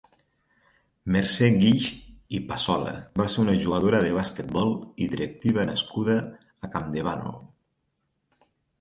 Mercè 1.15 1.49
Guix 1.63 1.89
i 2.39 2.39
Passola 2.53 2.95
va 3.23 3.29
ser 3.35 3.41
una 3.45 3.55
jugadora 3.67 4.01
de 4.07 4.17
basquetbol 4.17 4.75
i 5.07 5.13
directiva 5.15 5.69
nascuda 5.75 6.19
a 6.71 6.75
Campdevànol. 6.79 7.43